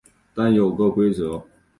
[0.33, 1.45] 但是有个规则